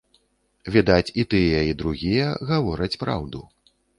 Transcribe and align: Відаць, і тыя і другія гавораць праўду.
Відаць, 0.75 1.13
і 1.23 1.25
тыя 1.33 1.59
і 1.73 1.77
другія 1.83 2.31
гавораць 2.53 2.99
праўду. 3.05 3.45